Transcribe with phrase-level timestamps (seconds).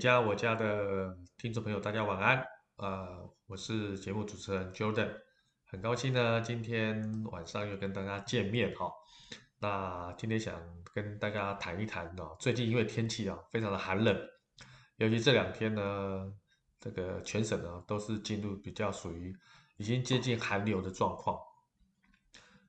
[0.00, 2.38] 家我家的听众朋友，大家晚安。
[2.76, 5.10] 啊、呃，我是节目主持人 Jordan，
[5.66, 8.90] 很高兴呢，今天晚上又跟大家见面哈。
[9.58, 10.58] 那今天想
[10.94, 14.18] 跟大家谈一谈呢，最近因为天气啊非常的寒冷，
[14.96, 16.32] 尤其这两天呢，
[16.80, 19.36] 这个全省呢都是进入比较属于
[19.76, 21.38] 已经接近寒流的状况。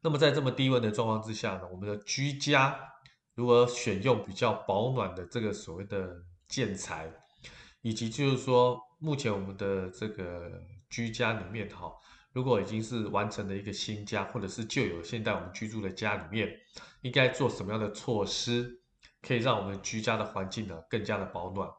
[0.01, 2.77] 那么在这么低温的状况之下呢，我们的居家
[3.35, 6.13] 如何选用比较保暖的这个所谓的
[6.49, 7.09] 建材，
[7.81, 10.51] 以及就是说目前我们的这个
[10.89, 11.91] 居家里面哈。
[12.33, 16.49] 如果已经是完成了一个新家，或者是旧有现在我们居住的家里面，
[17.01, 18.79] 应该做什么样的措施，
[19.21, 21.69] 可以让我们居家的环境呢更加的保暖？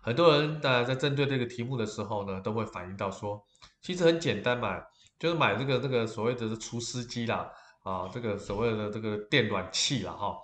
[0.00, 3.40] 很多人当然在针对这个题目的时候呢，都会反映到说，
[3.80, 4.82] 其实很简单嘛，
[5.16, 7.48] 就是买这个这个所谓的除湿机啦，
[7.84, 10.36] 啊，这个所谓的这个电暖气啦，哈，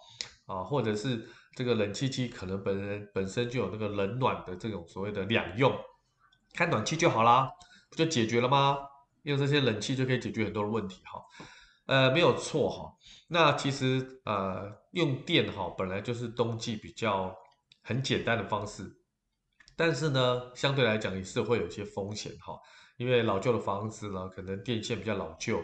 [0.46, 5.76] 啊，或者是这个冷气机可能本人本身就有那个冷暖的这种所谓的两用，
[6.54, 7.50] 开暖气就好啦。
[7.88, 8.78] 不就解决了吗？
[9.22, 11.22] 用这些冷气就可以解决很多的问题哈，
[11.86, 12.92] 呃，没有错哈。
[13.28, 17.34] 那其实呃，用电哈本来就是冬季比较
[17.82, 18.84] 很简单的方式，
[19.76, 22.58] 但是呢，相对来讲也是会有一些风险哈，
[22.98, 25.62] 因为老旧的房子呢，可能电线比较老旧，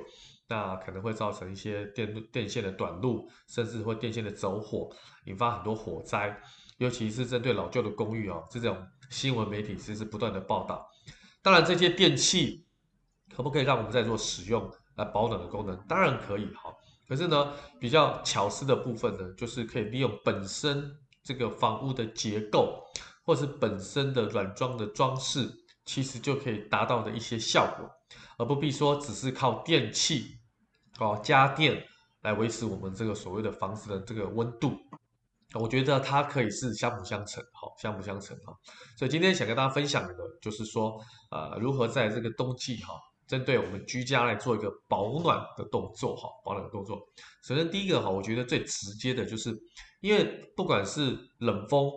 [0.52, 4.90] 那可能会造成一些电电线的短路，甚至会电线的走火，
[5.24, 6.38] 引发很多火灾。
[6.76, 8.76] 尤其是针对老旧的公寓啊，这种
[9.08, 10.86] 新闻媒体其实是不断的报道。
[11.40, 12.66] 当然，这些电器
[13.34, 15.74] 可不可以让我们在做使用来保暖的功能？
[15.88, 16.70] 当然可以哈。
[17.08, 22.84] 可是呢，比较巧思的部分呢，就是可以利用本身这个房屋的结构，
[23.24, 25.50] 或是本身的软装的装饰，
[25.86, 27.88] 其实就可以达到的一些效果，
[28.36, 30.36] 而不必说只是靠电器
[31.02, 31.84] 哦，家电
[32.22, 34.76] 来维持我们这个所谓的房子的这个温度。
[35.54, 38.56] 我觉得它可以是相辅相成，好，相辅相成，哈。
[38.96, 40.98] 所以今天想跟大家分享的，就是说，
[41.30, 42.94] 呃，如何在这个冬季，哈，
[43.26, 46.98] 针对我们居家来做一个保暖的动作，哈，保暖的动作。
[47.42, 49.54] 首先第一个，哈，我觉得最直接的就是，
[50.00, 50.24] 因为
[50.56, 51.90] 不管是冷风、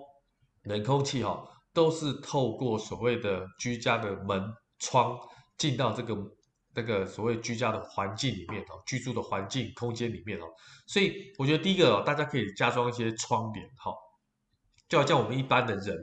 [0.63, 1.41] 冷空气，哈，
[1.73, 4.44] 都是透过所谓的居家的门
[4.79, 5.17] 窗
[5.57, 6.13] 进到这个。
[6.75, 10.44] 那个所谓居家的环境里面哦，居住的环境空间里面哦，
[10.86, 13.94] 所以我觉得第一个，大家可以加装一些窗帘哈，
[14.90, 15.97] 就好像我们一般的人，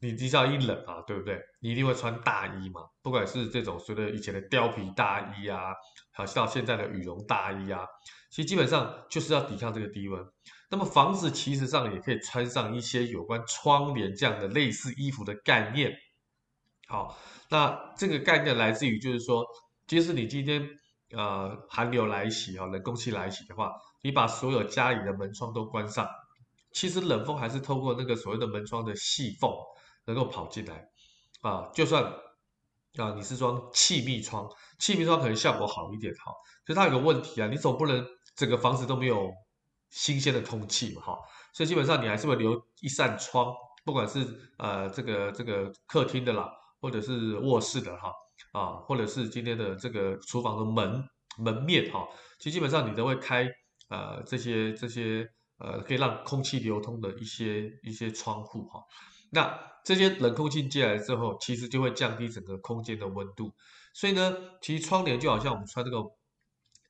[0.00, 1.38] 你知道一冷啊，对不对？
[1.60, 5.74] 你一定会穿大衣嘛，不管是这种所谓的以前的貂皮大衣啊，
[6.12, 7.84] 好像到现在的羽绒大衣啊，
[8.30, 10.24] 其实基本上就是要抵抗这个低温。
[10.70, 15.92] 那么房子其实上也可以穿上一些有关窗帘这样的类似衣服的概念。
[16.88, 17.18] 好，
[17.50, 19.44] 那这个概念来自于就是说。
[19.86, 20.68] 即使你今天
[21.12, 26.08] 呃寒流来袭哈，冷空气来袭的话，你把所有家里的门窗都关上，
[26.72, 29.50] 其实冷风还是透过那个所谓的门窗的细缝
[30.04, 30.88] 能够跑进来
[31.40, 31.70] 啊。
[31.72, 32.02] 就算
[32.96, 36.32] 啊你是装气密窗，气密窗可能效果好一点哈，
[36.64, 38.04] 可是它有个问题啊，你总不能
[38.34, 39.32] 整个房子都没有
[39.90, 41.18] 新鲜的空气嘛哈，
[41.52, 43.54] 所以基本上你还是会留一扇窗，
[43.84, 44.26] 不管是
[44.58, 48.12] 呃这个这个客厅的啦，或者是卧室的哈。
[48.56, 51.04] 啊，或者是今天的这个厨房的门
[51.36, 52.08] 门面哈，
[52.38, 53.46] 其实基本上你都会开
[53.90, 55.28] 呃这些这些
[55.58, 58.80] 呃可以让空气流通的一些一些窗户哈。
[59.30, 63.52] 那这些冷空气进来之后，其实就会降低整个空间的温度。
[63.92, 65.98] 所以呢，其实窗帘就好像我们穿这个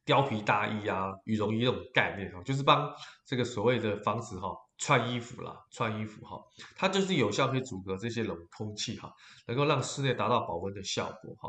[0.06, 2.90] 貂皮大衣啊、羽绒衣那种概念哈，就是帮
[3.26, 4.48] 这个所谓的房子哈。
[4.78, 6.38] 穿衣服啦，穿衣服哈，
[6.76, 9.10] 它就是有效可以阻隔这些冷空气哈，
[9.46, 11.48] 能够让室内达到保温的效果哈。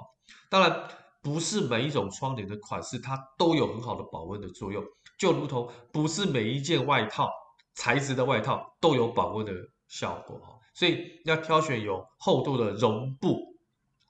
[0.49, 0.87] 当然，
[1.21, 4.81] 不是每一种窗帘的款式它都有很好的保温的作用，
[5.19, 7.29] 就如同不是每一件外套
[7.73, 9.51] 材质的外套都有保温的
[9.89, 10.57] 效果哈。
[10.73, 13.41] 所以要挑选有厚度的绒布，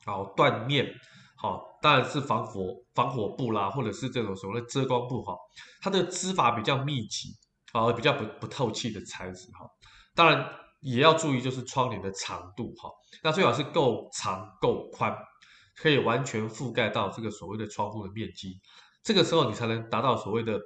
[0.05, 0.93] 好缎面，
[1.35, 5.37] 好当然是防火防火布啦，或者是这种所谓的遮光布哈，
[5.81, 7.29] 它的织法比较密集。
[7.73, 9.69] 啊，比较不不透气的材质哈，
[10.15, 10.49] 当然
[10.79, 12.89] 也要注意，就是窗帘的长度哈，
[13.21, 15.15] 那最好是够长够宽，
[15.75, 18.57] 可以完全覆盖到这个所谓的窗户的面积，
[19.03, 20.57] 这个时候你才能达到所谓的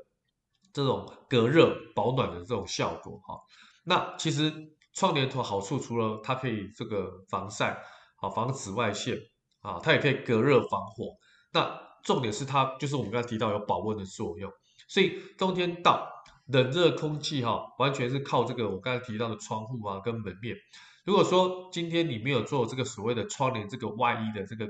[0.72, 3.36] 这种隔热保暖的这种效果哈。
[3.84, 4.54] 那其实
[4.94, 7.82] 窗帘的好处，除了它可以这个防晒，
[8.16, 9.18] 好防紫外线
[9.62, 11.16] 啊，它也可以隔热防火。
[11.54, 14.52] 那重点是它就是我们刚才提到有保温的作用，
[14.88, 16.10] 所以冬天到。
[16.48, 20.54] 冷热空气哈，完全是靠这个我刚才提到的窗户啊跟门面。
[21.06, 24.68] 如果说今天你没有做这个所谓的窗帘这个外衣的这个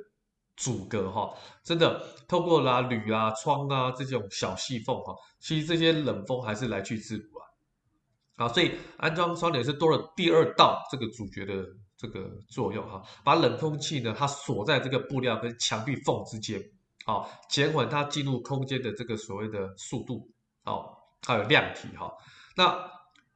[0.55, 1.33] 阻隔哈，
[1.63, 8.45] 真的透过啦铝啊窗啊这种小细缝哈，其实这些冷风还是来去自如啊。
[8.45, 11.65] 啊，所以安装窗帘是多了第二道这个主角的
[12.01, 16.59] 这个作用哈，把冷空气呢它锁在这个布料跟墙壁缝之间，
[17.06, 20.27] 好，减缓它进入空间的这个所谓的速度，
[20.63, 22.12] 哦，还有量体哈。
[22.56, 22.75] 那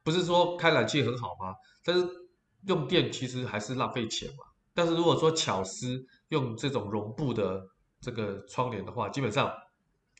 [0.02, 1.54] 不是说开冷气很好吗？
[1.84, 2.08] 但是
[2.66, 4.44] 用电其实还是浪费钱嘛。
[4.74, 7.62] 但是如果说巧思用这种绒布的
[8.00, 9.52] 这个窗帘的话，基本上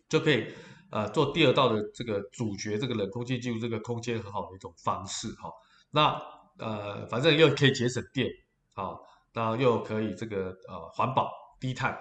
[0.09, 0.47] 就可以。
[0.89, 5.51] 呃，做第二道的这个主角，这个冷空气进入这个空间很好的一种方式哈。
[5.91, 6.17] 那
[6.59, 8.29] 呃，反正又可以节省电，
[8.73, 9.01] 好，
[9.33, 11.31] 那又可以这个呃环保
[11.61, 11.97] 低碳，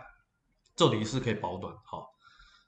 [0.76, 2.04] 重点是可以保暖哈。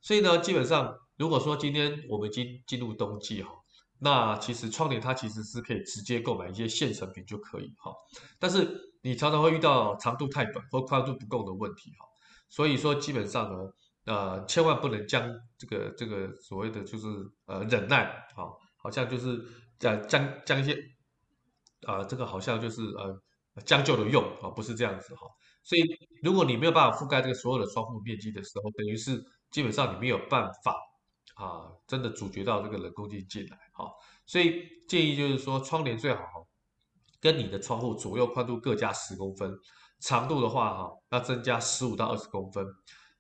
[0.02, 3.52] 所以呢，基本上如果说今天我们已经进入冬季哈，
[4.00, 7.94] 那其实窗帘它其实是可以直接购买一些现成品就可以哈。
[8.40, 12.06] 但是你常常会遇到长度太短或宽度不够的问题哈。
[12.50, 13.72] 所以说基本上呢。
[14.08, 17.08] 呃，千万不能将这个这个所谓的就是
[17.46, 19.46] 呃忍耐，好、哦，好像就是
[19.82, 20.82] 呃将将一些
[21.86, 23.22] 啊、这个好像就是呃
[23.66, 25.22] 将就的用啊、不是这样子哈、
[25.64, 25.82] 所以
[26.24, 30.76] 如果你没有办法覆盖这个所有的窗户面积的时候，等于是基本上你没有办法
[31.36, 33.90] 啊真的阻绝到这个冷空气进来，哈、
[34.26, 36.22] 所以建议就是说窗帘最好
[37.20, 39.52] 跟你的窗户左右宽度各加十公分，
[40.00, 42.66] 长度的话哈、哦、要增加十五到二十公分。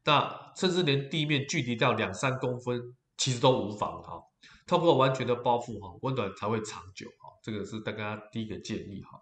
[0.05, 2.81] 那甚至连地面距离到两三公分，
[3.17, 4.21] 其实都无妨哈。
[4.67, 7.31] 透过完全的包覆哈，温暖才会长久哈。
[7.41, 9.17] 这个是大家第一个建议哈。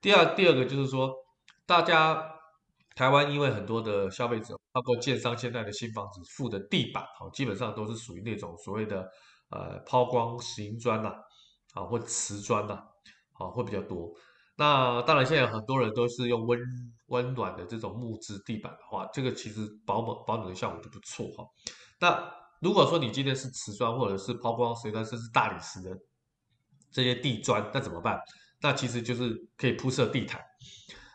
[0.00, 1.14] 第二，第二个就是说，
[1.64, 2.30] 大家
[2.94, 9.08] 台湾因为很多的消费者，包括建商现在的新房子附的地板哈，基本上都是属于那种所谓的
[9.50, 11.14] 呃抛光石英砖呐，
[11.74, 12.74] 啊或瓷砖呐，
[13.32, 14.10] 啊会比较多。
[14.56, 16.60] 那当然，现在很多人都是用温
[17.06, 21.44] 温暖的这种木质地板的话，这个其实保暖保暖的效果就不错哈。
[22.00, 25.90] 那如果说你今天是瓷砖或者是抛光石砖，甚至大理石的
[26.90, 28.18] 这些地砖，那怎么办？
[28.60, 30.40] 那其实就是可以铺设地毯。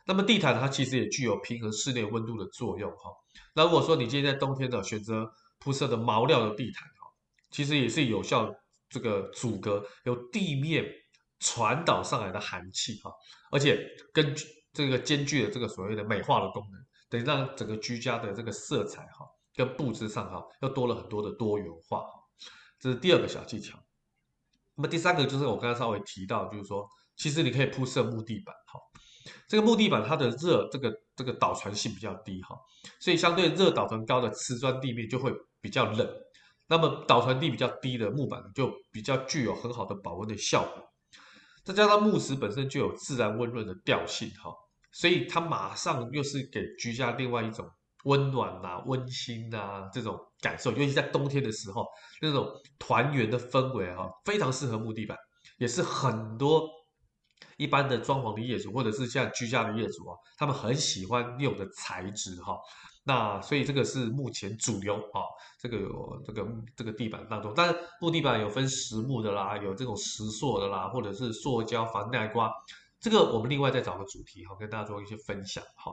[0.05, 3.11] 那么地毯它其实也具有平衡室内温度的作用哈。
[3.53, 7.11] 那如果说你今天在冬天的选择铺设的毛料的地毯哈，
[7.51, 8.53] 其实也是有效
[8.89, 10.85] 这个阻隔由地面。
[11.41, 13.09] 传导上来的寒气哈，
[13.49, 13.79] 而且
[14.11, 19.25] 根据这个兼具了这个所谓的美化的功能，等于让整个居家的这个色彩哈
[19.59, 22.05] 跟布置上哈又多了很多的多元化，
[22.79, 23.77] 这是第二个小技巧。
[24.75, 28.79] 那么第三个就是我刚才稍微提到，就是说其实你可以铺设木地板哈，
[29.49, 32.57] 这个木地板它的热这个这个导传性比较低哈，
[33.01, 35.29] 所以相对热导传高的瓷砖地面就会
[35.59, 36.09] 比较冷，
[36.69, 40.89] 那么导传力比较低的木板就比较具有很好的保温的效果。
[41.65, 44.53] 再加上木石本身就有自然温润的调性哈，
[44.93, 47.69] 所以它马上又是给居家另外一种
[48.05, 51.85] 温暖呐、啊、温馨呐、啊、这种感受，尤其在冬天的时候，
[52.21, 55.17] 那种团圆的氛围哈，非常适合木地板，
[55.57, 56.69] 也是很多
[57.57, 62.57] 一般的装潢的业主或者是像居家的业主啊，他们很喜欢用的材质哈。
[63.03, 65.23] 那所以这个是目前主流啊，
[65.59, 72.51] 这个有这个这个地板当中，但是木地板有分实木的啦，有这种石塑的啦，或者是塑胶防耐刮，
[72.99, 75.91] 这个我们另外再找个主题哈，跟大家做一些分享哈。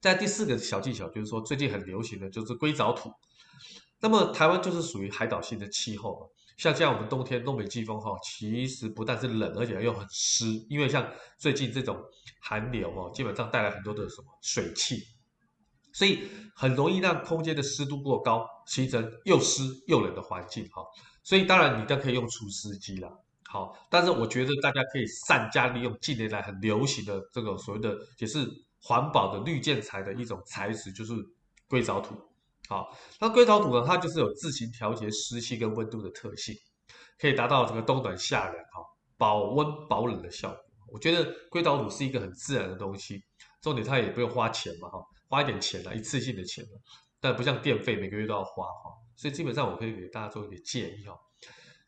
[0.00, 3.10] 在第四个小技巧就是说，最近很流行的就是硅藻土。
[4.00, 6.26] 那么台湾就是属于海岛性的气候嘛，
[6.56, 11.98] 像像我们冬天东北季风哈，其实不但是冷，而且又很湿，因为像最近这种
[12.40, 15.02] 寒流哦，基本上带来很多的什么水汽。
[15.92, 20.82] 所以很容易让空间的湿度过高，形成又湿又冷的环境哈。
[21.24, 23.10] 所以当然你都可以用除湿机了，
[23.48, 28.46] 好，但是我觉得大家可以善加利用近年来很流行的这个所谓的也是
[28.86, 31.12] 环保的绿建材的一种材质，就是
[31.66, 32.14] 硅藻土。
[32.68, 36.54] 好，那硅藻土呢，它就是有自行调节湿气跟温度的特性，
[37.18, 38.80] 可以达到这个冬暖夏凉哈，
[39.16, 40.60] 保温保冷的效果。
[40.92, 43.20] 我觉得硅藻土是一个很自然的东西，
[43.60, 45.04] 重点它也不用花钱嘛哈。
[45.28, 46.70] 花一点钱了，一次性的钱了，
[47.20, 51.18] 但不像电费每个月都要花哈，所以基本上我可以给大家做一点建议哈。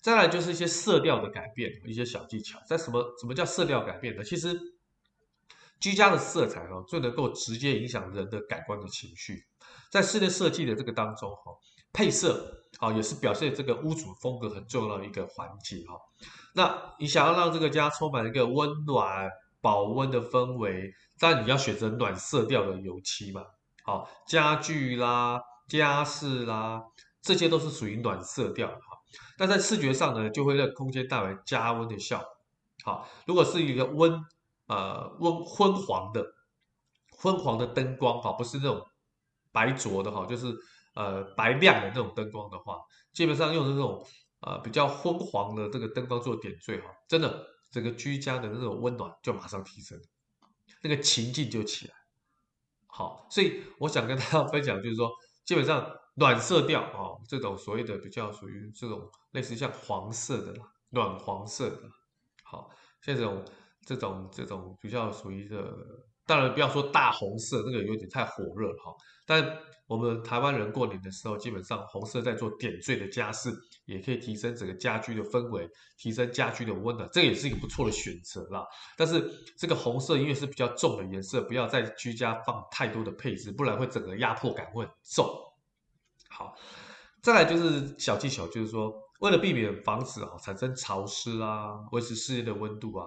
[0.00, 2.58] 再来就是一些色调的改变，一些小技巧。
[2.68, 4.24] 在什么什么叫色调改变呢？
[4.24, 4.58] 其实
[5.80, 9.44] 居家的色彩哈，最能够直接影响人的感官的情绪。
[9.90, 11.52] 在室内设计的这个当中哈，
[11.92, 15.94] 配色啊也是表现这个屋主风格很重要的一个环节哈。
[16.54, 19.30] 那你想要让这个家充满一个温暖，
[19.60, 23.42] 保温的氛围，但你要选择暖色调的油漆嘛。
[23.84, 26.82] 好，家具啦、家饰啦，
[27.22, 28.76] 这些都是属于暖色调哈。
[29.38, 32.26] 那在视觉上呢，就会让空间带来加温的效果。
[32.84, 34.20] 好，如果是一个温
[34.68, 36.24] 呃温昏黄的
[37.18, 38.86] 昏黄的灯光哈，不是那种
[39.50, 40.56] 白灼的哈，就是
[40.94, 42.78] 呃白亮的那种灯光的话，
[43.12, 44.06] 基本上用的那种、
[44.40, 50.00] 呃、比较昏黄的这个灯光做点缀哈，真的整个居家的那种温暖就马上提升，
[50.82, 51.94] 那个情境就起来。
[52.86, 55.10] 好，所以我想跟大家分享，就是说，
[55.44, 61.82] 基本上暖色调啊，这种所谓的比较属于这种类似像黄色的啦，暖黄色的，
[62.42, 62.70] 好，
[63.02, 63.44] 像这种
[63.88, 65.74] 这种这种比较属于的。
[66.26, 68.94] 当然不要说大红色，那个有点太火热了哈。
[69.26, 73.50] 但我们台湾人过年的时候，基本上红色在做点缀的家饰，
[73.86, 75.66] 也可以提升整个家居的氛围，
[75.96, 78.62] 提升家居的温暖，这也是一个不错的选择啦。
[78.94, 79.26] 但是
[79.56, 85.26] 这个红色因为是比较重的颜色，不要在居家放太多的配置，不然会整个压迫感会很重。
[86.28, 86.54] 好，
[87.22, 93.06] 再来就是小技巧，就是说为了避免房子啊产生潮湿啊，维持室内的温度啊，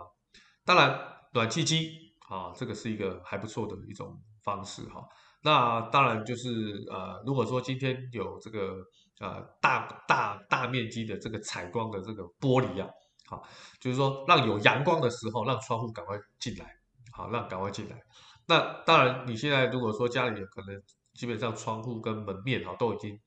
[0.65, 0.99] 当然
[1.33, 1.99] 暖气机。
[2.31, 5.05] 啊，这个是一个还不错的一种方式哈。
[5.41, 8.77] 那当然就是呃，如果说今天有这个
[9.19, 12.89] 呃大大大面积的这个采光的这个玻璃啊，
[13.27, 13.43] 好，
[13.81, 16.73] 就是说让有阳光的时候，让窗户赶快进来，
[17.11, 17.99] 好，让赶快进来。
[18.47, 20.81] 那当然，你现在如果说家里可能
[21.13, 23.19] 基本上窗户跟门面哈都已经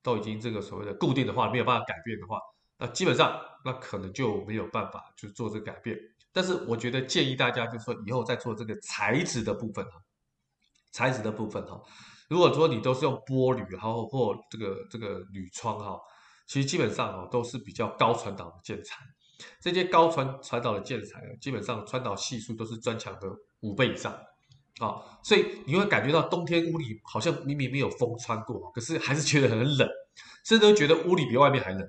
[0.00, 2.38] 都已经这个所谓的固定的话，没有办法改变的话，
[2.78, 5.98] 那基本上那可能就没有办法去做这个改变。
[6.32, 9.92] 但是我觉得建议大家就是说以后再做这个材质的部分哈，
[10.92, 11.80] 材质的部分哈，
[12.28, 15.98] 如果说你都是用玻璃然后或这个这个铝窗哈，
[16.46, 18.96] 其实基本上哈都是比较高传导的建材，
[19.60, 23.28] 这些高传传导的建材基本上传导系数都是砖墙的
[23.60, 24.16] 五倍以上。
[24.80, 29.88] 啊，所以你会感觉到冬天屋里好像明明没有风穿过，可是还是觉得很冷，
[30.44, 31.84] 甚至会觉得屋里比外面还冷。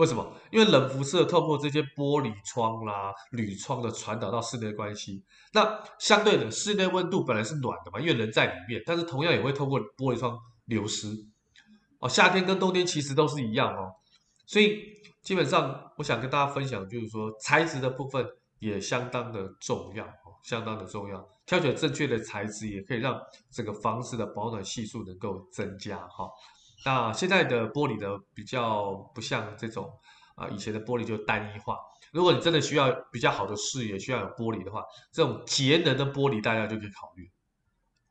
[0.00, 0.32] 为什么？
[0.50, 11.08] 因为冷辐射透过这些玻璃窗啦、铝窗的传导到室内关系，那相对的室内温度本来是暖的嘛，因为人在里面，但是同样也会透过玻璃窗流失。
[11.98, 13.92] 哦，夏天跟冬天其实都是一样哦，
[14.46, 14.82] 所以
[15.22, 18.26] 基本上我想跟大家分享，就是说材质的部分
[18.58, 20.08] 也相当的重要，
[20.42, 21.22] 相当的重要。
[21.44, 23.20] 挑选正确的材质，也可以让
[23.52, 26.26] 整个房子的保暖系数能够增加哈。
[26.84, 29.90] 那现在的玻璃呢，比较不像这种
[30.34, 31.76] 啊，以前的玻璃就单一化。
[32.12, 34.82] 如果你真的需要比较好的视野，需要有玻璃的话，
[35.12, 37.30] 这种节能的玻璃大家就可以考虑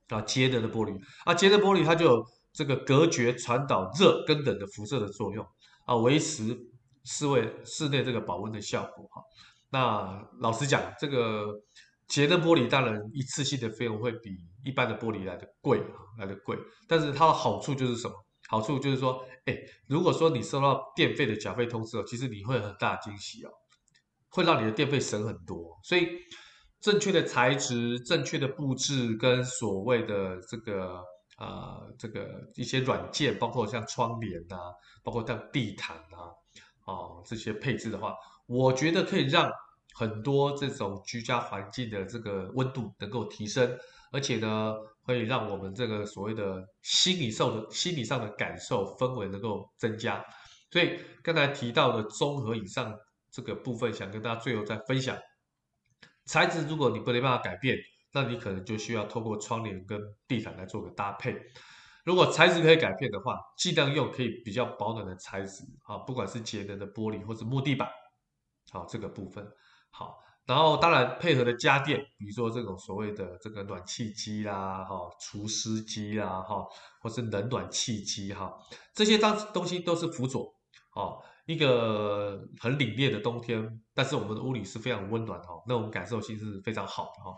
[0.09, 0.21] 啊。
[0.21, 5.45] 节能的玻璃啊，节能玻璃它就有这个隔绝、传导热跟冷的辐射的作用
[5.85, 6.57] 啊，维持
[7.03, 9.21] 室内室内这个保温的效果哈。
[9.71, 11.47] 那老实讲，这个
[12.07, 14.29] 节能玻璃当然一次性的费用会比
[14.63, 16.57] 一般的玻璃来的贵啊，来的贵，
[16.87, 18.13] 但是它的好处就是什么？
[18.49, 19.55] 好处就是说，哎，
[19.87, 23.51] 如果说你收到电费的缴费通知哦，其实你会很大的惊喜哦，
[24.29, 25.79] 会让你的电费省很多。
[25.83, 26.09] 所以，
[26.81, 30.95] 正确的材质、正确的布置跟所谓的这个
[31.37, 34.57] 啊、呃，这个一些软件，包括像窗帘啊，
[35.03, 36.17] 包括像地毯呐
[36.85, 38.15] 啊，哦，这些配置的话，
[38.47, 39.51] 我觉得可以让
[39.93, 43.77] 很多这种居家环境的这个温度能够提升，
[44.11, 44.75] 而且呢。
[45.05, 50.23] 可以让我们这个所谓的心理受的心理上的感受氛围能够增加，
[50.69, 52.95] 所以刚才提到的综合以上
[53.31, 55.17] 这个部分，想跟大家最后再分享。
[56.25, 57.75] 材质如果你不能办法改变，
[58.13, 61.35] 那你可能就需要透过窗帘跟地毯来做个搭配。
[62.03, 67.89] 如果材质可以改变的话，尽量用可以比较保暖的材质啊，不管是节能的玻璃或者木地板，
[68.71, 69.43] 好，这个部分
[69.89, 70.17] 好。
[70.45, 76.65] 然后当然配合的家电，比如说这种所谓的这个暖气机啦，哈，除湿机啦，哈，
[76.99, 78.51] 或是冷暖气机哈，
[78.91, 80.51] 这些当东西都是辅佐，
[80.95, 87.37] 哦，一个很凛冽的冬天，但是我们的屋里是非常温暖哦，那种感受性是非常好的哈。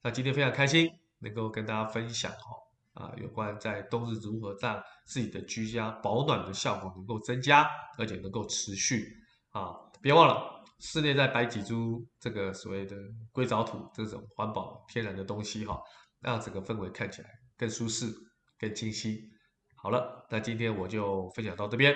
[0.00, 7.68] 那今天非常开心能够跟大家分享哈，啊，有关在冬日如何让自己的居家保暖的效果能够增加，
[7.98, 9.16] 而且能够持续
[9.50, 10.51] 啊，别忘了。
[10.82, 12.96] 室内再摆几株这个所谓的
[13.30, 15.80] 硅藻土这种环保天然的东西哈，
[16.20, 18.12] 让整个氛围看起来更舒适、
[18.58, 19.30] 更清晰。
[19.76, 21.94] 好了，那今天我就分享到这边。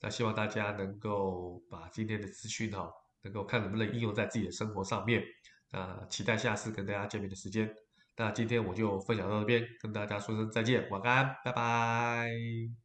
[0.00, 2.90] 那希望大家能够把今天的资讯哈，
[3.22, 5.22] 能够看能不能应用在自己的生活上面。
[5.70, 7.72] 那期待下次跟大家见面的时间。
[8.16, 12.83] 那今天我就分享到这边，跟大家说声再见，晚安，拜拜。